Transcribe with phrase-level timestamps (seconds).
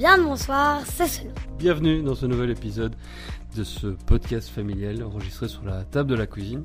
[0.00, 1.30] bien le bonsoir, c'est Seno.
[1.58, 2.96] Bienvenue dans ce nouvel épisode
[3.54, 6.62] de ce podcast familial enregistré sur la table de la cuisine.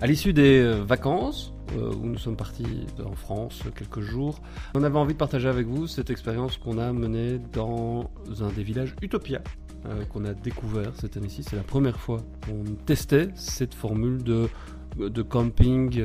[0.00, 4.40] À l'issue des euh, vacances, euh, où nous sommes partis en France quelques jours,
[4.74, 8.62] on avait envie de partager avec vous cette expérience qu'on a menée dans un des
[8.62, 9.42] villages Utopia,
[9.84, 11.42] euh, qu'on a découvert cette année-ci.
[11.42, 14.48] C'est la première fois qu'on testait cette formule de,
[14.96, 16.02] de camping,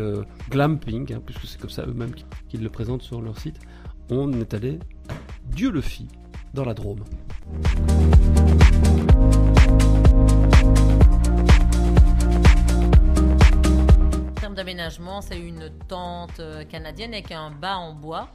[0.49, 2.15] glamping, hein, puisque c'est comme ça eux-mêmes
[2.49, 3.61] qu'ils le présentent sur leur site.
[4.09, 5.13] On est allé à
[5.55, 6.09] Dieu-le-Fit,
[6.53, 7.03] dans la Drôme.
[14.59, 18.27] d'aménagement, c'est une tente euh, canadienne avec un bas en bois.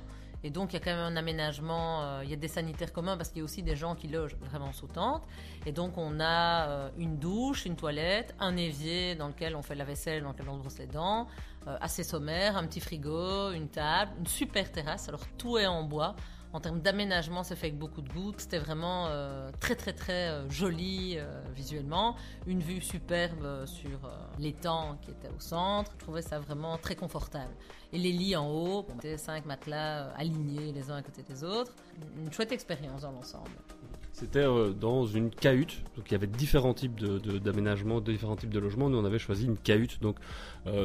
[0.42, 2.94] Et donc, il y a quand même un aménagement, euh, il y a des sanitaires
[2.94, 5.22] communs parce qu'il y a aussi des gens qui logent vraiment sous tente.
[5.66, 9.74] Et donc, on a euh, une douche, une toilette, un évier dans lequel on fait
[9.74, 11.26] la vaisselle, dans lequel on brosse les dents,
[11.66, 15.08] assez sommaire, un petit frigo, une table, une super terrasse.
[15.10, 16.16] Alors, tout est en bois.
[16.54, 18.32] En termes d'aménagement, c'est fait avec beaucoup de goût.
[18.38, 22.14] C'était vraiment euh, très très très euh, joli euh, visuellement.
[22.46, 25.90] Une vue superbe sur l'étang qui était au centre.
[25.94, 27.52] Je trouvais ça vraiment très confortable.
[27.92, 31.74] Et les lits en haut, c'était cinq matelas alignés les uns à côté des autres.
[32.16, 33.50] Une chouette expérience dans l'ensemble.
[34.14, 34.44] C'était
[34.80, 36.94] dans une cahute, donc il y avait différents types
[37.42, 38.88] d'aménagements, de, différents types de logements.
[38.88, 40.18] Nous on avait choisi une cahute, donc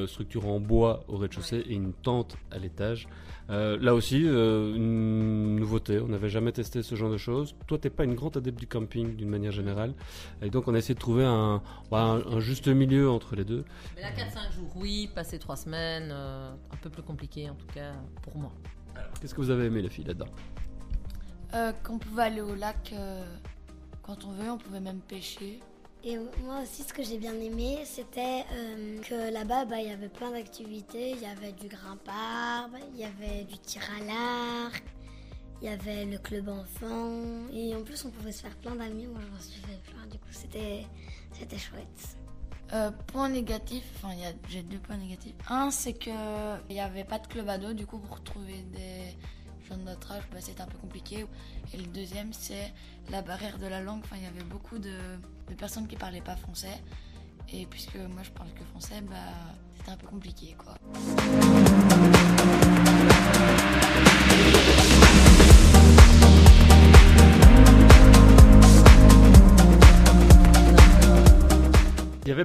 [0.08, 3.08] structure en bois au rez-de-chaussée et une tente à l'étage.
[3.50, 6.00] Euh, là aussi, euh, une nouveauté.
[6.00, 7.56] On n'avait jamais testé ce genre de choses.
[7.68, 9.94] Toi, t'es pas une grande adepte du camping d'une manière générale.
[10.42, 13.66] Et donc, on a essayé de trouver un, bah, juste milieu entre les deux.
[13.96, 15.10] Mais là, 4-5 jours, oui.
[15.16, 18.52] Passer 3 semaines, euh, un peu plus compliqué en tout cas pour moi.
[19.20, 20.28] Qu'est-ce que vous avez aimé, les filles, là-dedans?
[21.84, 22.94] Qu'on pouvait aller au lac
[24.04, 25.60] quand on veut, on pouvait même pêcher.
[26.04, 29.92] Et moi aussi, ce que j'ai bien aimé, c'était euh, que là-bas, bah, il y
[29.92, 31.12] avait plein d'activités.
[31.12, 34.84] Il y avait du grimpard, il y avait du tir à l'arc,
[35.62, 37.22] il y avait le club enfant.
[37.54, 39.08] Et en plus, on pouvait se faire plein d'amis.
[39.08, 40.08] Moi, je m'en suis fait plein.
[40.08, 40.88] Du coup, c'était,
[41.34, 42.18] c'était chouette.
[42.72, 44.16] Euh, point négatif, enfin,
[44.48, 45.36] j'ai deux points négatifs.
[45.50, 46.14] Un, c'est qu'il
[46.70, 47.74] n'y avait pas de club ado.
[47.74, 49.18] Du coup, pour trouver des
[49.78, 51.26] de notre âge, bah, c'était un peu compliqué.
[51.74, 52.74] Et le deuxième, c'est
[53.10, 54.02] la barrière de la langue.
[54.04, 54.98] Enfin, il y avait beaucoup de,
[55.58, 56.82] personnes qui parlaient pas français.
[57.52, 59.16] Et puisque moi je parle que français, bah,
[59.78, 60.76] c'était un peu compliqué quoi.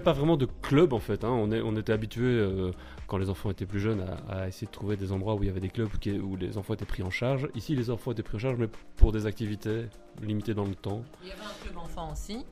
[0.05, 1.25] Pas vraiment de club en fait.
[1.25, 1.31] Hein.
[1.31, 2.71] On, est, était habitué euh,
[3.07, 5.51] quand les enfants étaient plus jeunes à, essayer de trouver des endroits où il y
[5.51, 5.89] avait des clubs
[6.23, 7.49] où, les enfants étaient pris en charge.
[7.55, 9.87] Ici, les enfants étaient pris en charge, mais pour des activités
[10.23, 11.03] limitées dans le temps.
[11.23, 12.45] Il y avait un club enfant aussi.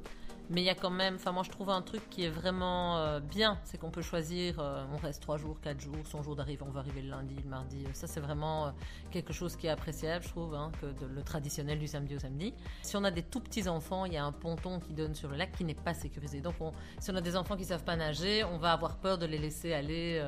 [0.53, 2.99] Mais il y a quand même, enfin moi je trouve un truc qui est vraiment
[2.99, 6.37] euh, bien, c'est qu'on peut choisir, euh, on reste 3 jours, 4 jours, son jour
[6.37, 7.87] d'arrivée, on va arriver le lundi, le mardi.
[7.95, 8.71] Ça c'est vraiment euh,
[9.11, 12.53] quelque chose qui est appréciable, je trouve, hein, que le traditionnel du samedi au samedi.
[12.83, 15.31] Si on a des tout petits enfants, il y a un ponton qui donne sur
[15.31, 16.43] le lac qui n'est pas sécurisé.
[16.43, 16.57] Donc
[17.01, 19.39] si on a des enfants qui savent pas nager, on va avoir peur de les
[19.39, 20.23] laisser aller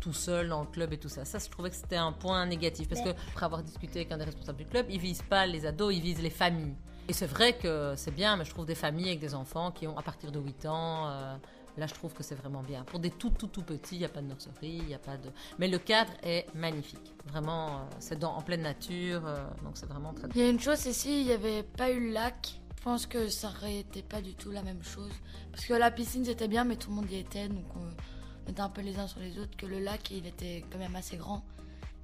[0.00, 1.24] tout seul dans le club et tout ça.
[1.24, 4.18] Ça, je trouvais que c'était un point négatif parce que, après avoir discuté avec un
[4.18, 6.74] des responsables du club, ils visent pas les ados, ils visent les familles.
[7.12, 9.86] Et c'est vrai que c'est bien, mais je trouve des familles avec des enfants qui
[9.86, 11.08] ont à partir de 8 ans.
[11.08, 11.36] Euh,
[11.76, 12.84] là, je trouve que c'est vraiment bien.
[12.84, 14.98] Pour des tout, tout, tout petits, il n'y a pas de nurserie, il n'y a
[14.98, 15.28] pas de.
[15.58, 17.12] Mais le cadre est magnifique.
[17.26, 20.26] Vraiment, euh, c'est en pleine nature, euh, donc c'est vraiment très.
[20.34, 23.04] Il y a une chose, c'est s'il n'y avait pas eu le lac, je pense
[23.04, 25.12] que ça n'aurait été pas du tout la même chose.
[25.50, 28.62] Parce que la piscine, c'était bien, mais tout le monde y était, donc on était
[28.62, 29.54] un peu les uns sur les autres.
[29.58, 31.44] Que le lac, il était quand même assez grand,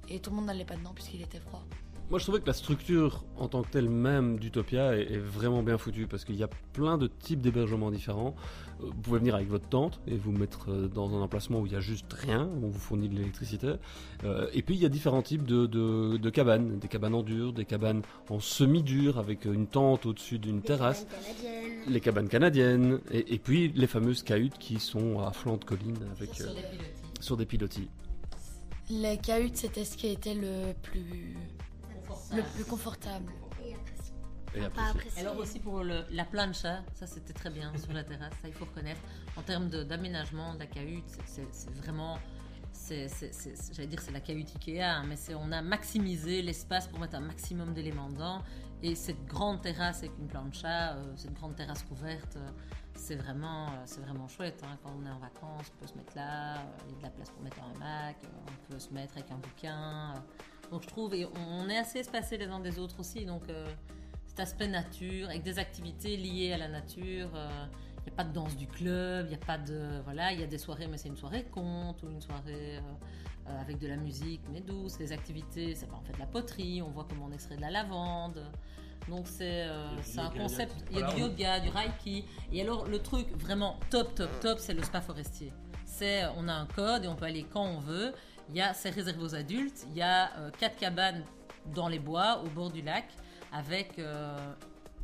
[0.07, 1.63] et tout le monde n'allait pas dedans puisqu'il était froid.
[2.09, 5.77] Moi, je trouvais que la structure en tant que telle même d'Utopia est, vraiment bien
[5.77, 8.35] foutue parce qu'il y a plein de types d'hébergements différents.
[8.81, 11.67] Euh, vous pouvez venir avec votre tente et vous mettre euh, dans un emplacement où
[11.67, 13.73] il y a juste rien, où on vous fournit de l'électricité.
[14.23, 17.65] Euh, et puis, il y a différents types de, cabanes, des cabanes en dur, des
[17.65, 21.05] cabanes en semi-dur avec une tente au-dessus d'une terrasse.
[21.87, 23.01] Les cabanes canadiennes.
[23.11, 26.61] Et, puis, les fameuses cahutes qui sont à flanc de colline avec, sur, des
[27.19, 27.87] sur des pilotis.
[28.89, 31.35] Les cahutes, c'était ce qui était le plus
[32.35, 33.31] le plus confortable.
[34.55, 34.63] Et
[35.19, 38.65] Alors aussi pour la plancha, ça c'était très bien sur la terrasse, ça il faut
[38.65, 39.01] reconnaître.
[39.37, 42.17] En termes d'aménagement de, la cahute, c'est vraiment,
[42.89, 47.21] j'allais dire c'est la cahute Ikea, hein, mais on a maximisé l'espace pour mettre un
[47.21, 48.41] maximum d'éléments dedans.
[48.81, 52.49] Et cette grande terrasse avec une plancha, euh, cette grande terrasse couverte, euh,
[52.93, 54.63] c'est vraiment, euh, c'est vraiment chouette.
[54.63, 54.77] Hein.
[54.81, 56.55] Quand on est en vacances, on peut se mettre là,
[56.87, 59.29] il y a de la place pour mettre un Mac, on peut se mettre avec
[59.31, 60.13] un bouquin.
[60.71, 63.65] Donc je trouve, et on est assez espacés les uns des autres aussi, donc euh,
[64.27, 67.29] cet aspect nature, avec des activités liées à la nature.
[67.33, 67.65] Il euh,
[68.05, 70.01] n'y a pas de danse du club, il n'y a pas de.
[70.03, 73.61] Voilà, il y a des soirées, mais c'est une soirée conte ou une soirée euh,
[73.61, 74.99] avec de la musique, mais douce.
[74.99, 77.71] Les activités, c'est en fait de la poterie, on voit comment on extrait de la
[77.71, 78.45] lavande.
[79.07, 82.25] Donc c'est euh, un concept, il y a du yoga, du reiki.
[82.51, 85.51] Et alors le truc vraiment top, top, top, c'est le spa forestier.
[85.85, 88.13] C'est, on a un code et on peut aller quand on veut.
[88.49, 89.85] Il y a, c'est réservé aux adultes.
[89.91, 91.23] Il y a euh, quatre cabanes
[91.73, 93.05] dans les bois, au bord du lac,
[93.51, 94.37] avec euh,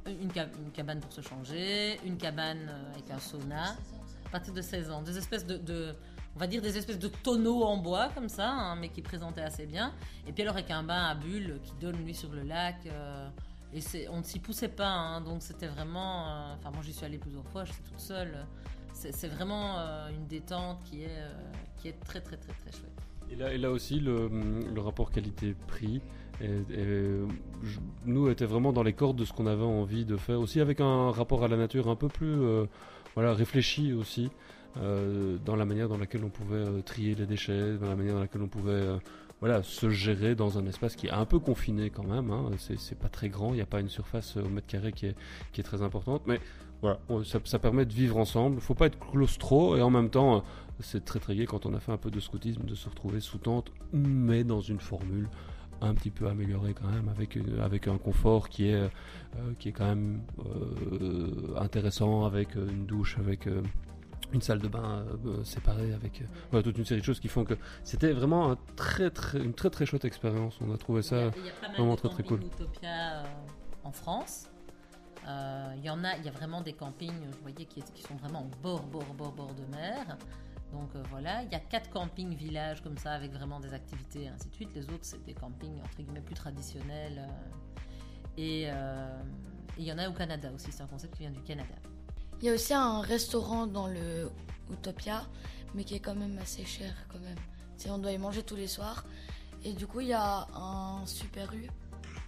[0.08, 3.76] une, ca- une cabane pour se changer, une cabane euh, avec un sauna.
[4.26, 5.96] À partir de 16 ans, des espèces de,
[6.36, 9.42] on va dire des espèces de tonneaux en bois comme ça, hein, mais qui présentaient
[9.44, 9.94] assez bien.
[10.28, 12.78] Et puis alors avec un bain à bulles qui donne lui sur le lac.
[13.74, 16.52] et on ne s'y poussait pas, hein, donc c'était vraiment.
[16.54, 18.46] Enfin, moi j'y suis allée plusieurs fois, j'étais toute seule.
[18.94, 19.78] C'est, vraiment
[20.10, 21.22] une détente qui est,
[21.78, 22.92] qui est très très très très chouette.
[23.32, 24.30] Et là, aussi, le,
[24.78, 26.02] rapport qualité-prix,
[28.06, 30.40] nous, était vraiment dans les cordes de ce qu'on avait envie de faire.
[30.40, 32.66] Aussi avec un rapport à la nature un peu plus euh,
[33.16, 34.30] voilà, réfléchi aussi,
[34.78, 38.16] euh, dans la manière dans laquelle on pouvait euh, trier les déchets, dans la manière
[38.16, 38.86] dans laquelle on pouvait
[39.40, 42.32] voilà, se gérer dans un espace qui est un peu confiné quand même.
[42.32, 42.52] Hein.
[42.58, 45.16] C'est, pas très grand, il n'y a pas une surface au mètre carré qui est,
[45.52, 46.24] qui est très importante.
[46.26, 46.40] Mais
[46.82, 48.56] voilà, ça, ça permet de vivre ensemble.
[48.58, 50.38] Il faut pas être claustro et en même temps...
[50.38, 50.40] euh,
[50.82, 53.22] c'est très très gai quand on a fait un peu de scoutisme de se retrouver
[53.22, 55.30] sous tente, mais dans une formule
[55.80, 58.90] un petit peu améliorée quand même, avec, une- avec un confort qui est, euh,
[59.58, 63.62] qui est quand même euh, intéressant, avec euh, une douche, avec euh,
[64.34, 67.30] une salle de bain euh, séparée, avec euh, voilà, toute une série de choses qui
[67.30, 67.54] font que
[67.86, 70.60] c'était vraiment un très, très, une très très chouette expérience.
[70.60, 71.16] On a trouvé Il y ça.
[71.28, 72.24] a, il y a pas mal vraiment de très,
[72.74, 73.24] très euh,
[73.86, 74.50] en France.
[75.28, 78.02] Euh, Il y en a, il y a vraiment des campings, je voyais, qui, qui
[78.04, 80.18] sont vraiment bord, bord, bord, bord de mer.
[80.72, 84.24] Donc euh, voilà, il y a quatre campings villages comme ça avec vraiment des activités
[84.24, 84.70] et ainsi de suite.
[84.76, 87.20] Les autres, c'est des campings entre guillemets plus traditionnels.
[87.20, 89.18] euh, et euh,
[89.78, 91.76] il y en a au Canada aussi, c'est un concept qui vient du Canada.
[92.40, 94.30] Il y a aussi un restaurant dans le
[94.72, 95.24] Utopia,
[95.74, 97.38] mais qui est quand même assez cher quand même.
[97.90, 99.06] On doit y manger tous les soirs.
[99.64, 101.68] Et du coup, il y a un Super U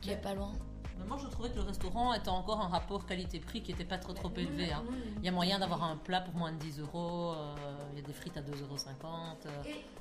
[0.02, 0.54] qui est pas loin.
[1.00, 3.98] Mais moi, je trouvais que le restaurant était encore un rapport qualité-prix qui n'était pas
[3.98, 4.72] trop trop élevé.
[4.72, 4.84] hein.
[5.20, 7.56] Il y a moyen d'avoir un plat pour moins de 10 euros, euh,
[7.94, 8.78] il y a des frites à 2,50 euros.
[9.46, 9.50] euh,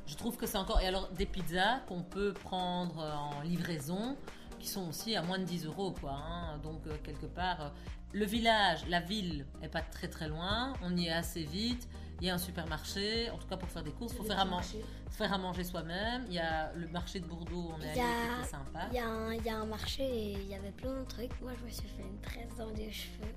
[0.07, 0.81] Je trouve que c'est encore.
[0.81, 4.17] Et alors, des pizzas qu'on peut prendre euh, en livraison
[4.59, 6.13] qui sont aussi à moins de 10 euros, quoi.
[6.13, 6.59] hein.
[6.63, 7.73] Donc, quelque part,
[8.13, 11.87] le village, la ville est pas très très loin, on y est assez vite.
[12.21, 14.41] Il y a un supermarché, en tout cas pour faire des courses, il faut faire
[14.41, 14.63] à, man-
[15.11, 16.25] faire à manger soi-même.
[16.29, 18.89] Il y a le marché de Bordeaux, on est allé, a- qui était sympa.
[18.91, 21.05] Il y, a un, il y a un marché et il y avait plein de
[21.05, 21.39] trucs.
[21.43, 23.35] Moi, je me suis fait une tresse dans les cheveux.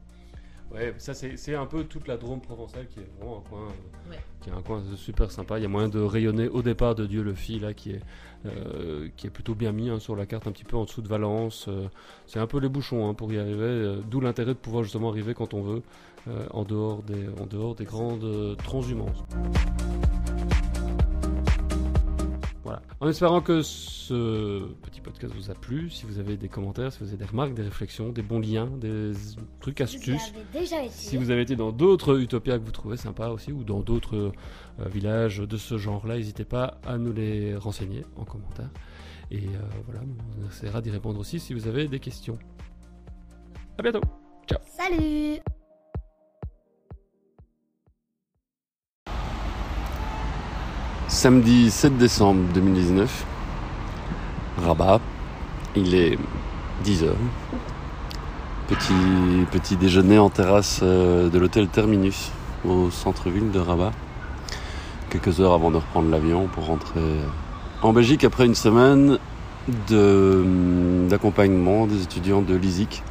[0.71, 4.11] Ouais, ça c'est un peu toute la Drôme provençale qui est vraiment un coin, euh,
[4.11, 4.19] Ouais.
[4.39, 5.57] qui est un coin super sympa.
[5.57, 8.01] Il y a moyen de rayonner au départ de Dieu le Fit là, qui est
[8.45, 11.01] euh, qui est plutôt bien mis hein, sur la carte, un petit peu en dessous
[11.01, 11.65] de Valence.
[11.67, 11.87] euh,
[12.27, 13.97] c'est un peu les bouchons hein, pour y arriver.
[14.09, 15.81] D'où l'intérêt de pouvoir justement arriver quand on veut,
[16.51, 19.23] en dehors des en dehors des grandes transhumances.
[22.69, 22.83] Voilà.
[22.99, 26.99] En espérant que ce petit podcast vous a plu, si vous avez des commentaires, si
[26.99, 29.13] vous avez des remarques, des réflexions, des bons liens, des
[29.59, 30.93] trucs, astuces, avez déjà été.
[30.93, 34.15] si vous avez été dans d'autres utopias que vous trouvez sympas aussi, ou dans d'autres
[34.15, 38.69] euh, villages de ce genre-là, n'hésitez pas à nous les renseigner en commentaire.
[39.31, 40.01] Et euh, voilà,
[40.39, 42.37] on essaiera d'y répondre aussi si vous avez des questions.
[43.79, 44.01] À bientôt
[44.63, 45.39] Salut
[51.19, 53.25] Samedi 7 décembre 2019,
[54.63, 55.01] Rabat,
[55.75, 56.17] il est
[56.85, 57.09] 10h.
[58.69, 62.31] Petit, déjeuner en terrasse euh, de l'hôtel Terminus
[62.65, 63.91] au centre-ville de Rabat.
[65.09, 67.01] Quelques heures avant de reprendre l'avion pour rentrer
[67.81, 69.19] en Belgique après une semaine
[69.89, 73.03] d'accompagnement des étudiants de l'ISIC.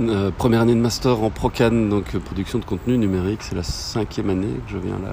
[0.00, 3.40] Euh, première année de master en Procan, donc production de contenu numérique.
[3.42, 5.12] C'est la cinquième année que je viens là.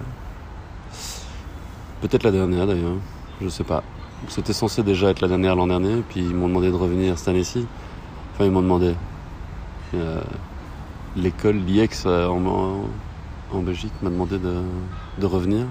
[2.03, 2.97] Peut-être la dernière d'ailleurs,
[3.41, 3.81] je sais pas.
[4.27, 7.29] C'était censé déjà être la dernière l'an dernier, puis ils m'ont demandé de revenir cette
[7.29, 7.65] année-ci.
[8.33, 8.93] Enfin, ils m'ont demandé.
[9.93, 10.21] Euh,
[11.15, 15.65] L'école, l'IEX euh, en, Belgique m'a demandé de, revenir.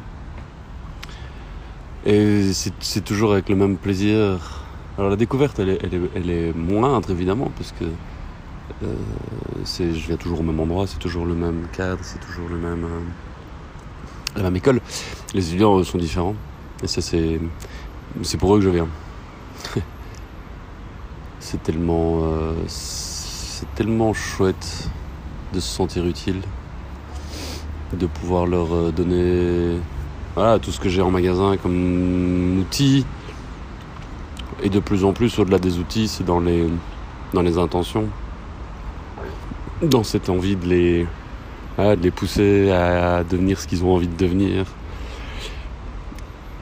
[2.07, 4.62] Et c'est toujours avec le même plaisir.
[4.97, 5.81] Alors la découverte, elle est,
[6.15, 7.85] elle est, moindre évidemment, parce que
[8.85, 8.95] euh,
[9.67, 12.87] je viens toujours au même endroit, c'est toujours le même cadre, c'est toujours le même,
[14.35, 14.81] la même école.
[15.35, 16.35] Les étudiants eux, sont différents.
[16.83, 17.41] Et ça, c'est,
[18.23, 18.89] c'est pour eux que je viens.
[21.41, 24.91] c'est tellement, euh, c'est tellement chouette
[25.55, 26.43] de se sentir utile,
[27.95, 29.79] de pouvoir leur euh, donner,
[30.61, 33.07] tout ce que j'ai en magasin comme outils.
[34.62, 36.67] Et de plus en plus, au-delà des outils, c'est dans les,
[37.33, 38.07] dans les intentions,
[39.83, 41.07] dans cette envie de les,
[41.79, 44.67] de les pousser à devenir ce qu'ils ont envie de devenir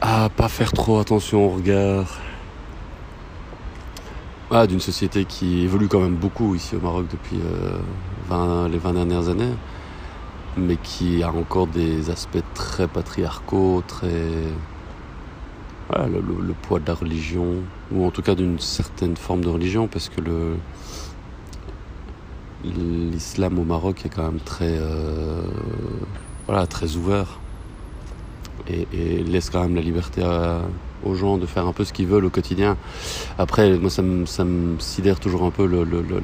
[0.00, 2.18] à pas faire trop attention au regard,
[4.50, 7.38] ah, d'une société qui évolue quand même beaucoup ici au Maroc depuis
[8.28, 9.54] 20, les 20 dernières années,
[10.56, 14.26] mais qui a encore des aspects très patriarcaux, très.
[15.88, 17.56] Voilà, le, poids de la religion,
[17.92, 20.20] ou en tout cas d'une certaine forme de religion, parce que
[22.64, 25.42] l'islam au Maroc est quand même très, euh,
[26.46, 27.40] voilà, très ouvert
[28.68, 30.22] et, laisse quand même la liberté
[31.04, 32.76] aux gens de faire un peu ce qu'ils veulent au quotidien.
[33.38, 35.66] Après, moi, ça me, sidère toujours un peu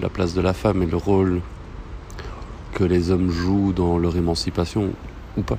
[0.00, 1.40] la place de la femme et le rôle
[2.74, 4.90] que les hommes jouent dans leur émancipation
[5.36, 5.58] ou pas.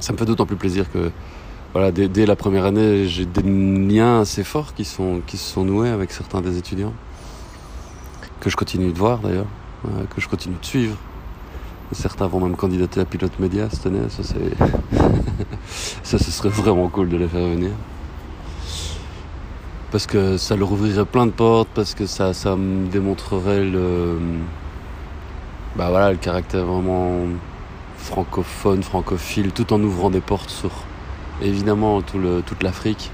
[0.00, 1.10] Ça me fait d'autant plus plaisir que
[1.72, 5.52] voilà, dès, dès la première année, j'ai des liens assez forts qui, sont, qui se
[5.52, 6.92] sont noués avec certains des étudiants,
[8.38, 9.46] que je continue de voir d'ailleurs
[10.14, 10.96] que je continue de suivre.
[11.92, 14.00] Certains vont même candidater à pilote média cette année.
[14.08, 14.22] Ça,
[16.02, 17.70] ça, ce serait vraiment cool de les faire venir.
[19.90, 24.18] Parce que ça leur ouvrirait plein de portes, parce que ça, ça me démontrerait le,
[25.76, 27.26] bah voilà, le caractère vraiment
[27.96, 30.70] francophone, francophile, tout en ouvrant des portes sur
[31.42, 33.10] évidemment toute l'Afrique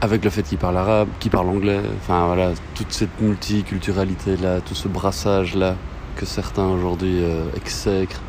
[0.00, 4.74] avec le fait qu'il parle arabe, qu'il parle anglais, enfin voilà, toute cette multiculturalité-là, tout
[4.74, 5.76] ce brassage-là
[6.16, 8.20] que certains aujourd'hui euh, exècrent.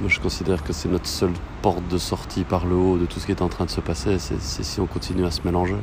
[0.00, 3.20] Moi je considère que c'est notre seule porte de sortie par le haut de tout
[3.20, 5.76] ce qui est en train de se passer, c'est si on continue à se mélanger.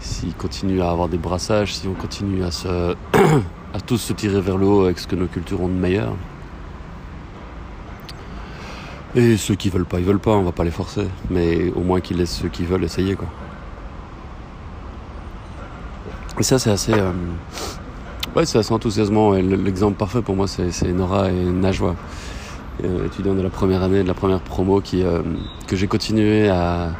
[0.00, 2.94] S'il continue à avoir des brassages, si on continue à, se
[3.74, 6.14] à tous se tirer vers le haut avec ce que nos cultures ont de meilleur.
[9.14, 11.08] Et ceux qui veulent pas, ils veulent pas, on va pas les forcer.
[11.30, 13.28] Mais au moins qu'ils laissent ceux qui veulent essayer, quoi.
[16.38, 16.92] Et ça, c'est assez.
[16.92, 17.12] Euh,
[18.36, 19.32] ouais, c'est assez enthousiasmant.
[19.32, 21.96] L'exemple parfait pour moi, c'est Nora et Najwa,
[22.84, 25.22] euh, étudiants de la première année, de la première promo, euh,
[25.66, 26.90] que j'ai continué à.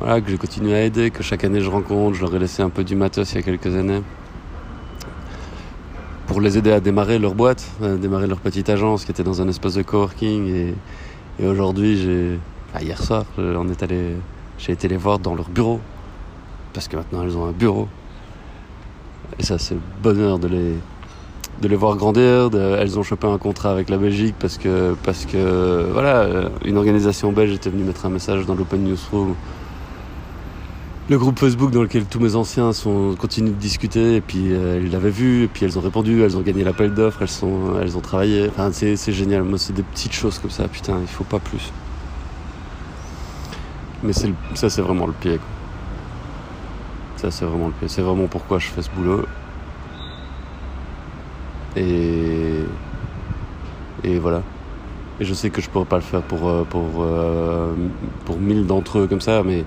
[0.00, 2.16] Voilà, que j'ai continué à aider, que chaque année je rencontre.
[2.16, 4.02] Je leur ai laissé un peu du matos il y a quelques années
[6.26, 9.40] pour les aider à démarrer leur boîte, à démarrer leur petite agence qui était dans
[9.40, 10.74] un espace de coworking et,
[11.40, 12.38] et aujourd'hui, j'ai,
[12.84, 14.16] hier soir, allé,
[14.58, 15.80] j'ai été les voir dans leur bureau.
[16.74, 17.88] Parce que maintenant, elles ont un bureau.
[19.38, 20.74] Et ça, c'est le bonheur de les,
[21.62, 22.50] de les voir grandir.
[22.54, 27.32] elles ont chopé un contrat avec la Belgique parce que, parce que, voilà, une organisation
[27.32, 29.34] belge était venue mettre un message dans l'Open Newsroom.
[31.08, 32.72] Le groupe Facebook dans lequel tous mes anciens
[33.16, 36.36] continuent de discuter, et puis euh, ils l'avaient vu, et puis elles ont répondu, elles
[36.36, 38.48] ont gagné l'appel d'offres, elles, sont, elles ont travaillé.
[38.48, 39.44] Enfin, c'est, génial.
[39.44, 41.72] Moi, c'est des petites choses comme ça, putain, il faut pas plus.
[44.02, 45.38] Mais c'est ça, c'est vraiment le pied.
[47.16, 47.88] Ça, c'est vraiment le.
[47.88, 49.24] C'est pourquoi je fais ce boulot.
[51.76, 52.64] Et.
[54.20, 54.42] Voilà.
[55.18, 57.74] Et je sais que je pourrais pas le faire pour, euh, euh,
[58.26, 59.64] pour mille d'entre eux comme ça, mais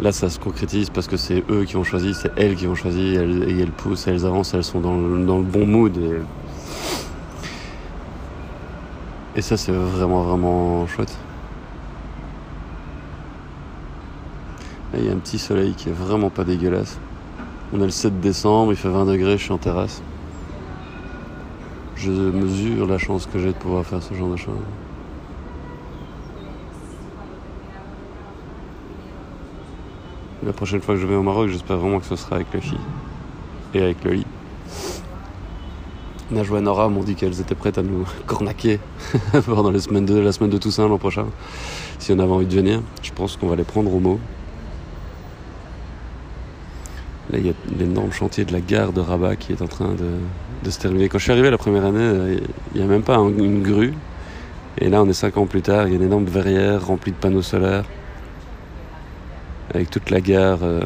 [0.00, 2.74] là ça se concrétise parce que c'est eux qui ont choisi, c'est elles qui ont
[2.74, 5.96] choisi, elles, et elles poussent, elles avancent, elles sont dans le, bon mood.
[9.36, 11.16] Et ça c'est vraiment vraiment chouette.
[14.98, 16.98] Il y a un petit soleil qui est vraiment pas dégueulasse.
[17.72, 20.02] On est le 7 décembre, il fait 20 degrés, je suis en terrasse
[22.00, 24.54] je mesure la chance que j'ai de pouvoir faire ce genre de choses.
[30.42, 32.62] La prochaine fois que je vais au Maroc, j'espère vraiment que ce sera avec les
[32.62, 32.78] filles
[33.74, 34.26] et avec le lit.
[36.30, 38.80] Najwa et Nora m'ont dit qu'elles étaient prêtes à nous cornaquer
[39.44, 41.26] pendant les semaines de, la semaine de Toussaint l'an prochain.
[41.98, 44.18] Si on avait envie de venir, je pense qu'on va les prendre au mot.
[47.32, 49.94] Là, il y a l'énorme chantier de la gare de Rabat qui est en train
[49.94, 51.08] de, se terminer.
[51.08, 52.38] Quand je suis arrivé la première année,
[52.74, 53.94] il n'y a même pas une grue.
[54.78, 57.12] Et là, on est cinq ans plus tard, il y a une énorme verrière remplie
[57.12, 57.84] de panneaux solaires.
[59.72, 60.58] Avec toute la gare.
[60.62, 60.80] Euh,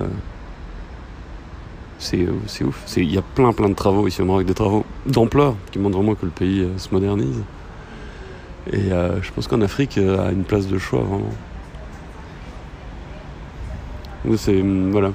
[1.99, 2.27] c'est
[2.65, 2.85] ouf.
[2.99, 5.97] Il y a plein plein de travaux ici au Maroc, des travaux d'ampleur qui montrent
[5.97, 7.43] vraiment que le pays euh, se modernise.
[8.71, 11.31] Et euh, je pense qu'en Afrique a une place de choix vraiment.
[14.37, 15.13] C'est voilà,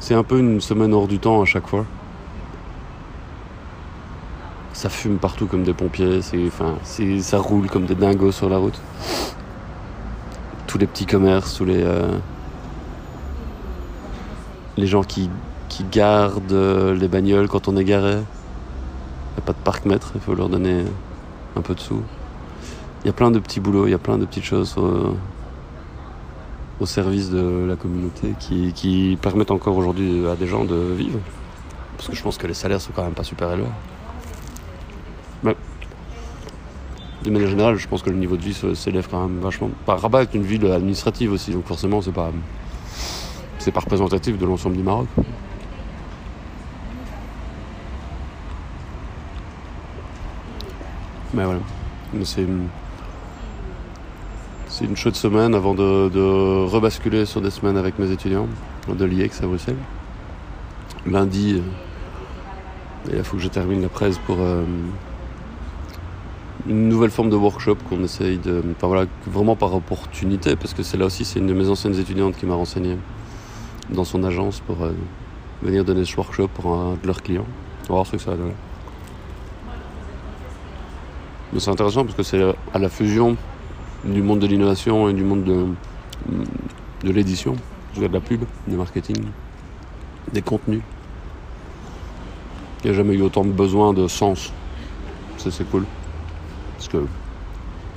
[0.00, 1.84] c'est un peu une semaine hors du temps à chaque fois.
[4.72, 6.76] Ça fume partout comme des pompiers, c'est, enfin,
[7.20, 8.80] ça roule comme des dingos sur la route.
[10.66, 12.16] Tous les petits commerces, tous les, euh,
[14.76, 15.30] les gens qui,
[15.68, 18.12] qui gardent les bagnoles quand on est garé.
[18.12, 20.84] Il n'y a pas de parc-mètre, il faut leur donner
[21.56, 22.02] un peu de sous.
[23.02, 24.74] Il y a plein de petits boulots, il y a plein de petites choses.
[24.78, 25.10] Euh,
[26.80, 31.18] au service de la communauté qui, qui permettent encore aujourd'hui à des gens de vivre.
[31.96, 33.66] Parce que je pense que les salaires sont quand même pas super élevés.
[35.42, 35.56] Mais
[37.22, 39.70] de manière générale, je pense que le niveau de vie s'élève quand même vachement.
[39.86, 42.30] Rabat est une ville administrative aussi, donc forcément c'est pas
[43.58, 45.08] c'est pas représentatif de l'ensemble du Maroc.
[51.34, 51.60] Mais voilà.
[52.14, 52.46] Mais C'est.
[54.78, 58.46] C'est une chouette semaine avant de, de rebasculer sur des semaines avec mes étudiants
[58.88, 59.76] de l'IEX à Bruxelles.
[61.04, 61.60] Lundi,
[63.08, 64.62] euh, il faut que je termine la presse pour euh,
[66.68, 68.62] une nouvelle forme de workshop qu'on essaye de.
[68.76, 71.98] Enfin voilà, vraiment par opportunité, parce que c'est là aussi, c'est une de mes anciennes
[71.98, 72.96] étudiantes qui m'a renseigné
[73.90, 74.92] dans son agence pour euh,
[75.60, 77.46] venir donner ce workshop pour un de leurs clients.
[77.86, 78.54] On va voir ce que ça va donner.
[81.52, 83.36] Mais c'est intéressant parce que c'est à la fusion
[84.04, 85.66] du monde de l'innovation et du monde de,
[87.04, 87.56] de l'édition,
[87.96, 89.24] de la pub, du marketing,
[90.32, 90.82] des contenus.
[92.82, 94.52] Il n'y a jamais eu autant de besoin de sens.
[95.36, 95.84] Ça c'est cool.
[96.76, 97.04] Parce que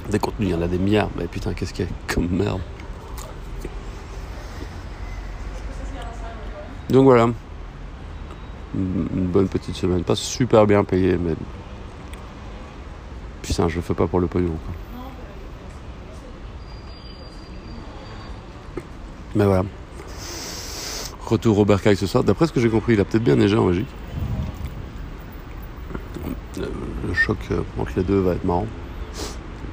[0.09, 1.09] des contenus, il y en a des milliards.
[1.15, 2.61] Mais putain, qu'est-ce qu'il y a comme merde.
[6.89, 7.29] Donc voilà.
[8.75, 10.03] Une une bonne petite semaine.
[10.03, 11.35] Pas super bien payé, mais.
[13.41, 14.57] Putain, je le fais pas pour le pognon.
[14.65, 14.90] quoi.
[19.35, 19.63] Mais voilà.
[21.25, 22.23] Retour au Bercail ce soir.
[22.23, 23.87] D'après ce que j'ai compris, il a peut-être bien neigé en Belgique.
[26.57, 26.67] Le,
[27.07, 28.67] le choc euh, entre les deux va être marrant.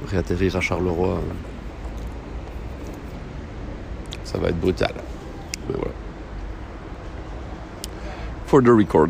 [0.07, 1.19] Réatterrir à Charleroi, euh,
[4.23, 4.93] ça va être brutal.
[5.67, 5.93] Mais voilà.
[8.47, 9.09] For the record.